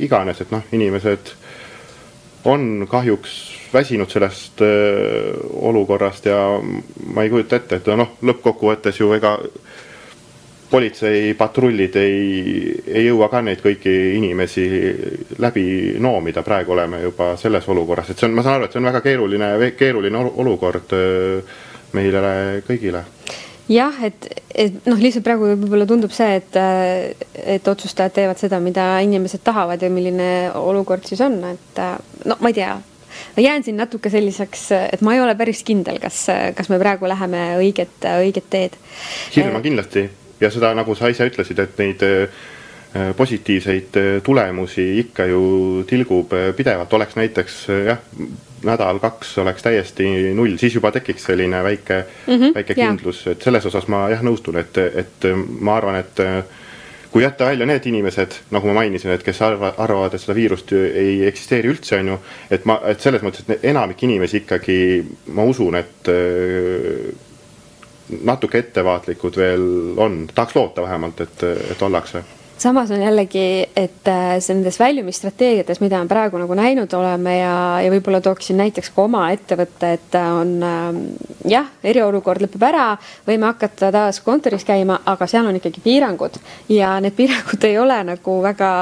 iganes, 0.00 0.40
et 0.42 0.50
noh, 0.50 0.66
inimesed 0.72 1.32
on 2.50 2.86
kahjuks 2.90 3.38
väsinud 3.72 4.10
sellest 4.10 4.60
öö, 4.64 5.36
olukorrast 5.70 6.26
ja 6.26 6.38
ma 7.14 7.22
ei 7.22 7.30
kujuta 7.30 7.60
ette, 7.60 7.78
et 7.78 7.90
noh, 7.96 8.16
lõppkokkuvõttes 8.24 8.98
ju 9.00 9.12
ega 9.14 9.36
politseipatrullid 10.70 11.96
ei, 11.98 12.74
ei 12.86 13.06
jõua 13.08 13.28
ka 13.32 13.42
neid 13.42 13.62
kõiki 13.64 13.94
inimesi 14.18 14.66
läbi 15.42 15.64
noomida, 15.98 16.44
praegu 16.46 16.76
oleme 16.76 17.02
juba 17.02 17.32
selles 17.40 17.66
olukorras, 17.68 18.12
et 18.12 18.18
see 18.18 18.28
on, 18.28 18.36
ma 18.38 18.44
saan 18.46 18.60
aru, 18.60 18.68
et 18.68 18.76
see 18.76 18.82
on 18.82 18.90
väga 18.90 19.02
keeruline, 19.04 19.50
keeruline 19.78 20.26
olukord 20.44 20.94
meile 21.96 22.34
kõigile 22.66 23.04
jah, 23.70 23.96
et, 24.06 24.28
et 24.54 24.86
noh, 24.88 25.00
lihtsalt 25.00 25.24
praegu 25.26 25.50
võib-olla 25.52 25.86
tundub 25.88 26.12
see, 26.14 26.38
et, 26.40 26.58
et 27.56 27.68
otsustajad 27.70 28.14
teevad 28.16 28.40
seda, 28.40 28.60
mida 28.62 28.92
inimesed 29.04 29.44
tahavad 29.46 29.82
ja 29.82 29.90
milline 29.92 30.30
olukord 30.58 31.06
siis 31.08 31.22
on, 31.24 31.38
et 31.52 31.82
no 32.26 32.38
ma 32.40 32.52
ei 32.52 32.58
tea. 32.60 32.76
ma 33.36 33.42
jään 33.42 33.66
siin 33.66 33.76
natuke 33.76 34.10
selliseks, 34.10 34.64
et 34.94 35.02
ma 35.06 35.14
ei 35.14 35.20
ole 35.20 35.34
päris 35.38 35.62
kindel, 35.66 35.98
kas, 36.02 36.26
kas 36.56 36.70
me 36.70 36.78
praegu 36.82 37.08
läheme 37.10 37.44
õiget, 37.58 38.08
õiget 38.22 38.50
teed. 38.50 38.80
hirm 39.36 39.60
on 39.60 39.66
kindlasti 39.66 40.08
ja 40.40 40.50
seda, 40.50 40.72
nagu 40.76 40.94
sa 40.96 41.10
ise 41.12 41.28
ütlesid, 41.30 41.60
et 41.62 41.80
neid 41.80 42.04
äh, 42.06 42.44
positiivseid 43.16 43.98
äh, 44.00 44.12
tulemusi 44.26 44.86
ikka 45.04 45.26
ju 45.30 45.42
tilgub 45.88 46.32
äh, 46.36 46.50
pidevalt, 46.56 46.92
oleks 46.98 47.18
näiteks 47.18 47.58
jah, 47.86 48.00
nädal-kaks 48.66 49.36
oleks 49.40 49.64
täiesti 49.64 50.08
null, 50.36 50.56
siis 50.60 50.74
juba 50.76 50.92
tekiks 50.92 51.30
selline 51.30 51.62
väike 51.64 52.00
mm, 52.02 52.34
-hmm, 52.34 52.54
väike 52.54 52.74
kindlus, 52.76 53.26
et 53.26 53.42
selles 53.42 53.66
osas 53.66 53.88
ma 53.88 54.08
jah 54.12 54.24
nõustun, 54.24 54.58
et, 54.60 54.78
et 55.04 55.30
ma 55.60 55.78
arvan, 55.80 55.96
et 56.02 56.20
kui 57.10 57.22
jätta 57.24 57.48
välja 57.48 57.66
need 57.66 57.86
inimesed, 57.88 58.36
nagu 58.54 58.68
ma 58.68 58.74
mainisin, 58.82 59.10
et 59.10 59.24
kes 59.24 59.40
arva, 59.42 59.72
arvavad, 59.78 60.14
et 60.14 60.22
seda 60.22 60.36
viirust 60.36 60.72
ei 60.76 61.24
eksisteeri 61.26 61.72
üldse, 61.72 61.98
on 61.98 62.12
ju, 62.12 62.18
et 62.52 62.68
ma, 62.68 62.76
et 62.86 63.00
selles 63.00 63.24
mõttes, 63.24 63.48
et 63.48 63.64
enamik 63.72 64.04
inimesi 64.06 64.42
ikkagi, 64.44 64.78
ma 65.34 65.48
usun, 65.48 65.80
et 65.80 66.12
natuke 68.24 68.58
ettevaatlikud 68.58 69.36
veel 69.36 69.64
on, 69.96 70.26
tahaks 70.34 70.56
loota 70.56 70.82
vähemalt, 70.82 71.20
et, 71.20 71.42
et 71.72 71.82
ollakse. 71.82 72.22
Samas 72.60 72.90
on 72.92 73.00
jällegi, 73.00 73.70
et 73.76 74.08
äh, 74.08 74.34
nendes 74.52 74.76
väljumisstrateegiates, 74.80 75.78
mida 75.80 76.02
me 76.02 76.10
praegu 76.10 76.36
nagu 76.36 76.56
näinud 76.58 76.92
oleme 76.92 77.38
ja, 77.38 77.54
ja 77.80 77.88
võib-olla 77.88 78.20
tooksin 78.20 78.60
näiteks 78.60 78.92
ka 78.92 79.06
oma 79.06 79.22
ettevõtte, 79.32 79.94
et 79.96 80.18
on 80.20 80.52
äh, 80.68 81.00
jah, 81.54 81.72
eriolukord 81.80 82.44
lõpeb 82.44 82.68
ära, 82.68 82.84
võime 83.24 83.48
hakata 83.48 83.88
taas 83.94 84.20
kontoris 84.26 84.68
käima, 84.68 85.00
aga 85.08 85.30
seal 85.30 85.48
on 85.48 85.56
ikkagi 85.56 85.80
piirangud. 85.80 86.36
Ja 86.68 86.98
need 87.00 87.16
piirangud 87.16 87.64
ei 87.64 87.80
ole 87.80 87.96
nagu 88.12 88.38
väga 88.44 88.72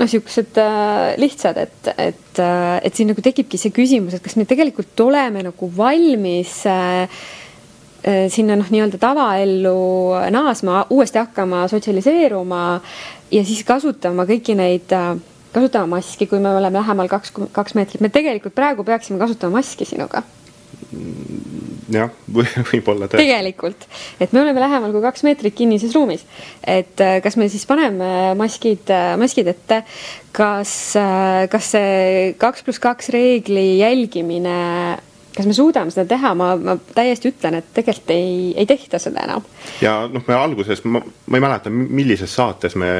noh, 0.00 0.18
äh, 0.64 1.08
lihtsad, 1.20 1.66
et, 1.66 1.96
et 1.98 2.40
äh,, 2.40 2.78
et 2.80 2.96
siin 2.96 3.12
nagu 3.12 3.20
tekibki 3.20 3.60
see 3.60 3.76
küsimus, 3.76 4.16
et 4.16 4.24
kas 4.24 4.40
me 4.40 4.48
tegelikult 4.48 5.04
oleme 5.04 5.44
nagu 5.50 5.74
valmis 5.76 6.62
äh, 6.64 7.04
Äh, 7.04 7.45
sinna 8.30 8.54
noh, 8.58 8.68
nii-öelda 8.70 8.98
tavaellu 9.02 9.76
naasma, 10.30 10.84
uuesti 10.94 11.18
hakkama 11.18 11.64
sotsialiseeruma 11.68 12.60
ja 13.32 13.44
siis 13.46 13.64
kasutama 13.66 14.26
kõiki 14.28 14.56
neid, 14.58 14.92
äh, 14.94 15.14
kasutama 15.54 15.96
maski, 15.96 16.28
kui 16.30 16.40
me 16.42 16.52
oleme 16.54 16.80
lähemal 16.80 17.10
kaks, 17.10 17.34
kaks 17.54 17.76
meetrit, 17.78 18.02
me 18.04 18.12
tegelikult 18.12 18.54
praegu 18.56 18.86
peaksime 18.86 19.20
kasutama 19.22 19.58
maski 19.60 19.88
sinuga 19.88 20.22
jah, 21.92 22.12
võib-olla 22.70 23.08
tõesti. 23.08 23.22
tegelikult, 23.22 23.88
et 24.20 24.34
me 24.34 24.42
oleme 24.42 24.62
lähemal 24.62 24.94
kui 24.94 25.02
kaks 25.04 25.24
meetrit 25.26 25.56
kinnises 25.56 25.94
ruumis. 25.96 26.26
et 26.62 27.02
äh, 27.02 27.18
kas 27.24 27.38
me 27.40 27.48
siis 27.52 27.66
paneme 27.66 28.34
maskid, 28.38 28.92
maskid 29.18 29.50
ette, 29.50 29.82
kas, 30.36 30.76
kas 31.50 31.72
see 31.74 32.32
kaks 32.38 32.66
pluss 32.66 32.82
kaks 32.82 33.10
reegli 33.14 33.78
jälgimine 33.80 34.56
kas 35.36 35.48
me 35.48 35.54
suudame 35.56 35.92
seda 35.92 36.06
teha, 36.08 36.32
ma, 36.38 36.52
ma 36.56 36.76
täiesti 36.96 37.30
ütlen, 37.32 37.58
et 37.60 37.68
tegelikult 37.76 38.12
ei, 38.14 38.54
ei 38.56 38.66
tehta 38.68 39.00
seda 39.02 39.26
enam. 39.28 39.44
ja 39.84 39.98
noh, 40.12 40.24
me 40.28 40.38
alguses, 40.38 40.82
ma, 40.88 41.02
ei 41.32 41.42
mäleta, 41.42 41.72
millises 41.72 42.32
saates 42.34 42.76
me 42.80 42.90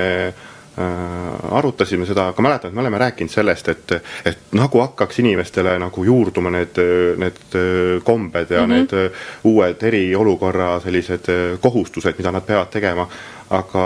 arutasime 0.76 2.04
seda, 2.04 2.26
aga 2.28 2.42
mäletan, 2.45 2.71
et 2.71 2.76
me 2.76 2.83
oleme 2.83 2.99
rääkinud 3.00 3.33
sellest, 3.33 3.68
et, 3.73 3.95
et 4.28 4.52
nagu 4.59 4.80
hakkaks 4.83 5.23
inimestele 5.23 5.78
nagu 5.80 6.04
juurduma 6.04 6.50
need, 6.52 6.80
need 7.23 7.56
kombed 8.04 8.50
ja 8.50 8.66
mm 8.66 8.73
-hmm. 8.73 8.75
need 8.75 9.16
uued 9.45 9.83
eriolukorra 9.83 10.80
sellised 10.80 11.33
kohustused, 11.61 12.14
mida 12.18 12.33
nad 12.33 12.45
peavad 12.45 12.68
tegema 12.71 13.09
aga 13.54 13.83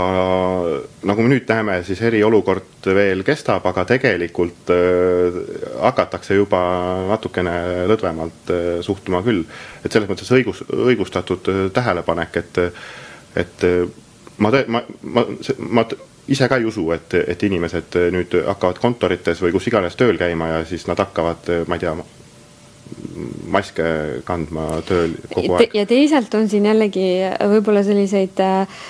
nagu 1.05 1.25
me 1.25 1.31
nüüd 1.35 1.49
näeme, 1.51 1.81
siis 1.85 2.01
eriolukord 2.09 2.89
veel 2.97 3.21
kestab, 3.27 3.67
aga 3.69 3.85
tegelikult 3.89 4.73
äh, 4.73 5.41
hakatakse 5.85 6.39
juba 6.39 6.61
natukene 7.11 7.57
lõdvemalt 7.91 8.53
äh, 8.55 8.69
suhtuma 8.85 9.21
küll. 9.27 9.45
et 9.85 9.93
selles 9.93 10.09
mõttes 10.09 10.33
õigus, 10.33 10.63
õigustatud 10.65 11.53
äh, 11.53 11.67
tähelepanek, 11.77 12.41
et, 12.41 12.63
et 13.43 13.67
ma, 14.41 14.53
ma, 14.67 14.83
ma, 15.03 15.27
ma 15.69 15.85
ise 16.31 16.49
ka 16.49 16.61
ei 16.61 16.65
usu, 16.69 16.87
et, 16.95 17.15
et 17.27 17.43
inimesed 17.43 17.99
nüüd 18.15 18.37
hakkavad 18.47 18.79
kontorites 18.83 19.43
või 19.43 19.53
kus 19.57 19.67
iganes 19.71 19.99
tööl 19.99 20.19
käima 20.21 20.49
ja 20.55 20.65
siis 20.69 20.87
nad 20.87 21.01
hakkavad, 21.03 21.51
ma 21.67 21.79
ei 21.79 21.83
tea, 21.83 21.95
maske 23.51 23.85
kandma 24.27 24.81
tööl 24.87 25.15
kogu 25.35 25.59
aeg. 25.59 25.75
ja 25.75 25.87
teisalt 25.87 26.35
on 26.39 26.49
siin 26.51 26.67
jällegi 26.71 27.07
võib-olla 27.53 27.85
selliseid 27.87 28.43
äh, 28.43 28.81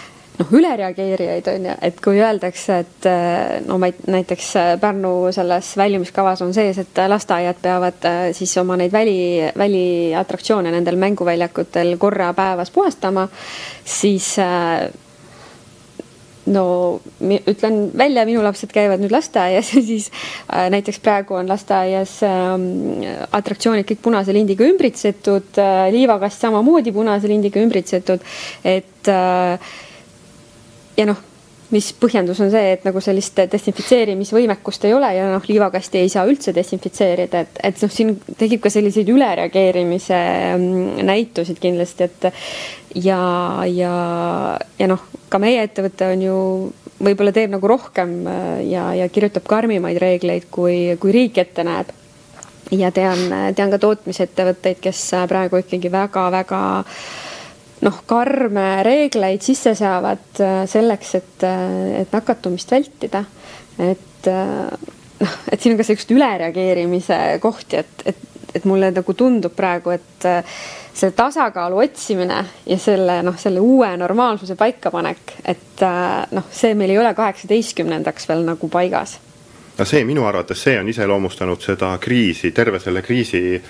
noh, 0.40 0.52
ülereageerijaid 0.56 1.49
on 1.52 1.66
ju, 1.68 1.75
et 1.82 2.00
kui 2.04 2.20
öeldakse, 2.20 2.78
et 2.85 3.09
eh, 3.09 3.59
no 3.66 3.78
ma 3.80 3.90
näiteks 3.90 4.49
eh, 4.61 4.70
Pärnu 4.80 5.12
selles 5.35 5.73
väljumiskavas 5.78 6.42
on 6.47 6.54
sees, 6.56 6.80
et 6.82 7.02
lasteaiad 7.09 7.61
peavad 7.62 8.09
siis 8.37 8.56
oma 8.62 8.78
neid 8.80 8.92
väli, 8.94 9.20
väliatraktsioone 9.59 10.73
nendel 10.75 10.99
mänguväljakutel 11.00 11.97
korra 12.00 12.32
päevas 12.37 12.73
puhastama, 12.75 13.28
siis 13.85 14.35
no 16.47 17.00
ütlen 17.20 17.90
välja, 17.99 18.25
minu 18.28 18.42
lapsed 18.44 18.73
käivad 18.73 19.02
nüüd 19.02 19.12
lasteaias 19.12 19.73
ja 19.75 19.82
siis 19.85 20.09
äh, 20.49 20.68
näiteks 20.73 21.00
praegu 21.04 21.37
on 21.38 21.50
lasteaias 21.50 22.16
äh, 22.26 22.54
atraktsioonid 23.37 23.88
kõik 23.88 24.02
punase 24.04 24.35
lindiga 24.37 24.66
ümbritsetud 24.68 25.61
äh,, 25.61 25.87
liivakast 25.94 26.47
samamoodi 26.47 26.94
punase 26.97 27.28
lindiga 27.30 27.61
ümbritsetud, 27.62 28.25
et 28.64 29.12
äh, 29.12 29.73
ja 30.97 31.09
noh, 31.12 31.26
mis 31.70 31.90
põhjendus 32.00 32.40
on 32.42 32.50
see, 32.52 32.72
et 32.74 32.86
nagu 32.86 33.00
sellist 33.04 33.38
desinfitseerimisvõimekust 33.52 34.86
ei 34.88 34.94
ole 34.96 35.10
ja 35.14 35.28
noh, 35.30 35.44
liivakasti 35.46 36.02
ei 36.02 36.10
saa 36.12 36.26
üldse 36.28 36.54
desinfitseerida, 36.56 37.44
et, 37.44 37.60
et 37.70 37.84
noh, 37.84 37.92
siin 37.94 38.16
tekib 38.38 38.62
ka 38.64 38.72
selliseid 38.72 39.10
ülereageerimise 39.12 40.18
mm, 40.56 41.04
näitusid 41.06 41.62
kindlasti, 41.62 42.10
et 42.10 42.28
ja, 43.04 43.20
ja, 43.70 43.94
ja 44.78 44.90
noh, 44.90 45.06
ka 45.30 45.42
meie 45.42 45.62
ettevõte 45.68 46.10
on 46.10 46.26
ju 46.26 46.36
võib-olla 47.00 47.32
teeb 47.32 47.54
nagu 47.54 47.70
rohkem 47.70 48.18
äh, 48.26 48.52
ja, 48.72 48.90
ja 48.98 49.08
kirjutab 49.12 49.46
karmimaid 49.48 50.00
reegleid, 50.02 50.50
kui, 50.52 50.98
kui 51.00 51.14
riik 51.16 51.38
ette 51.42 51.64
näeb. 51.66 51.94
ja 52.70 52.90
tean, 52.94 53.18
tean 53.56 53.70
ka 53.72 53.78
tootmisettevõtteid, 53.82 54.78
kes 54.82 55.00
praegu 55.28 55.58
ikkagi 55.58 55.90
väga-väga 55.90 56.60
noh, 57.84 58.00
karme 58.08 58.82
reegleid 58.87 59.44
sisse 59.44 59.75
seavad 59.78 60.40
äh, 60.42 60.62
selleks, 60.68 61.14
et, 61.20 61.44
äh, 61.46 62.00
et 62.02 62.12
nakatumist 62.12 62.72
vältida. 62.72 63.25
et 63.78 64.28
äh, 64.28 64.90
noh, 65.20 65.38
et 65.52 65.60
siin 65.60 65.75
on 65.75 65.80
ka 65.80 65.87
sellist 65.88 66.12
ülereageerimise 66.12 67.38
kohti, 67.40 67.80
et, 67.80 68.04
et, 68.04 68.20
et 68.54 68.68
mulle 68.68 68.90
nagu 68.92 69.14
tundub 69.14 69.54
praegu, 69.56 69.94
et 69.94 70.28
selle 70.92 71.14
tasakaalu 71.16 71.80
otsimine 71.84 72.42
ja 72.66 72.78
selle 72.80 73.20
noh, 73.25 73.37
selle 73.38 73.62
uue 73.62 73.88
normaalsuse 74.00 74.56
paikapanek, 74.58 75.37
et 75.49 75.84
noh, 76.34 76.49
see 76.52 76.75
meil 76.76 76.92
ei 76.92 76.99
ole 77.00 77.12
kaheksateistkümnendaks 77.16 78.28
veel 78.28 78.42
nagu 78.49 78.68
paigas. 78.68 79.18
no 79.78 79.87
see 79.87 80.02
minu 80.04 80.26
arvates, 80.26 80.60
see 80.66 80.76
on 80.80 80.88
iseloomustanud 80.90 81.62
seda 81.62 81.94
kriisi, 82.02 82.50
terve 82.52 82.82
selle 82.82 83.04
kriisi 83.06 83.62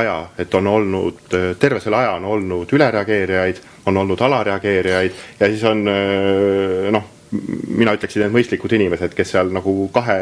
aja, 0.00 0.16
et 0.38 0.54
on 0.54 0.66
olnud, 0.66 1.26
terve 1.60 1.80
selle 1.82 2.00
aja 2.00 2.14
on 2.18 2.24
olnud 2.36 2.72
ülereageerijaid, 2.76 3.60
on 3.86 3.96
olnud 4.02 4.20
alareageerijaid 4.26 5.20
ja 5.40 5.50
siis 5.50 5.64
on 5.68 5.84
noh, 6.94 7.10
mina 7.68 7.94
ütleksin, 7.96 8.26
et 8.26 8.34
mõistlikud 8.34 8.74
inimesed, 8.76 9.14
kes 9.16 9.34
seal 9.34 9.52
nagu 9.54 9.88
kahe 9.94 10.18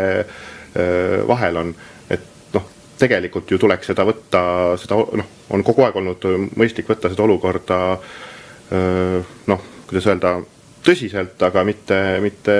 vahel 1.29 1.61
on, 1.61 1.75
et 2.11 2.55
noh, 2.55 2.69
tegelikult 3.01 3.51
ju 3.53 3.61
tuleks 3.61 3.93
seda 3.93 4.07
võtta, 4.09 4.43
seda 4.81 5.01
noh, 5.21 5.35
on 5.53 5.65
kogu 5.67 5.85
aeg 5.87 6.01
olnud 6.01 6.27
mõistlik 6.57 6.89
võtta 6.89 7.13
seda 7.13 7.27
olukorda 7.27 7.79
noh, 9.53 9.71
kuidas 9.89 10.09
öelda 10.09 10.39
tõsiselt, 10.83 11.39
aga 11.47 11.63
mitte, 11.67 11.99
mitte 12.23 12.55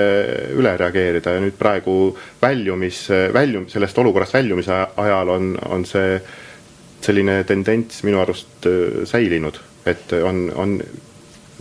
üle 0.55 0.71
reageerida 0.79 1.35
ja 1.35 1.41
nüüd 1.43 1.57
praegu 1.59 2.13
väljumis, 2.41 3.05
väljum-, 3.35 3.67
sellest 3.71 3.99
olukorrast 3.99 4.37
väljumise 4.37 4.79
ajal 5.03 5.33
on, 5.33 5.53
on 5.75 5.85
see 5.87 6.17
selline 7.03 7.41
tendents 7.47 8.03
minu 8.07 8.21
arust 8.23 8.67
äh, 8.69 9.03
säilinud, 9.09 9.59
et 9.89 10.13
on, 10.23 10.45
on 10.55 10.77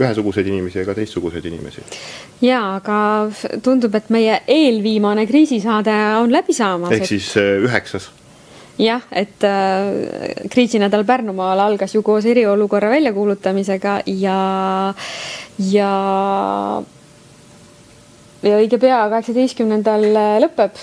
ühesuguseid 0.00 0.48
inimesi 0.48 0.80
ja 0.80 0.86
ka 0.88 0.94
teistsuguseid 0.96 1.44
inimesi. 1.50 1.84
ja, 2.44 2.62
aga 2.78 2.96
tundub, 3.64 3.94
et 3.94 4.10
meie 4.14 4.40
eelviimane 4.48 5.26
kriisisaade 5.28 5.94
on 6.22 6.32
läbi 6.32 6.56
saamas. 6.56 6.94
ehk 6.96 7.08
siis. 7.08 7.34
Äh, 7.36 7.58
üheksas 7.66 8.10
jah, 8.80 9.04
et 9.12 9.44
äh, 9.44 10.48
kriisinädal 10.50 11.04
Pärnumaal 11.04 11.60
algas 11.60 11.94
ju 11.94 12.02
koos 12.02 12.26
eriolukorra 12.26 12.90
väljakuulutamisega 12.90 14.00
ja, 14.06 14.40
ja, 15.58 15.92
ja 18.42 18.58
õige 18.64 18.80
pea, 18.80 19.04
kaheksateistkümnendal 19.12 20.08
lõpeb. 20.46 20.82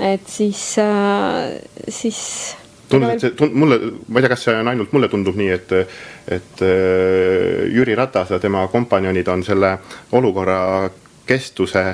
et 0.00 0.26
siis 0.26 0.74
äh,, 0.82 1.60
siis 1.88 2.56
tundus, 2.94 3.26
et 3.28 3.38
see, 3.42 3.50
mulle, 3.52 3.78
ma 4.08 4.20
ei 4.20 4.24
tea, 4.24 4.32
kas 4.32 4.46
see 4.46 4.56
on 4.60 4.70
ainult 4.72 4.94
mulle 4.96 5.10
tundub 5.12 5.38
nii, 5.38 5.50
et, 5.54 5.74
et 6.38 6.64
äh, 6.64 7.64
Jüri 7.74 7.96
Ratas 7.98 8.32
ja 8.34 8.40
tema 8.42 8.64
kompanjonid 8.72 9.28
on 9.32 9.44
selle 9.46 9.76
olukorra 10.12 10.58
kestuse 11.26 11.84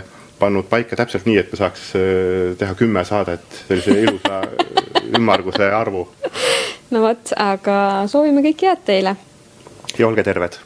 pannud 0.40 0.70
paika 0.70 0.96
täpselt 0.96 1.28
nii, 1.28 1.38
et 1.42 1.52
me 1.52 1.60
saaks 1.60 1.90
äh, 1.98 2.56
teha 2.60 2.78
kümme 2.78 3.04
saadet 3.08 3.60
sellise 3.66 3.98
ilusa 4.06 4.40
ümmarguse 5.18 5.70
arvu. 5.74 6.08
no 6.90 7.04
vot, 7.04 7.36
aga 7.36 7.76
soovime 8.10 8.44
kõike 8.50 8.72
head 8.72 8.88
teile. 8.88 9.16
ja 9.98 10.08
olge 10.08 10.26
terved 10.26 10.60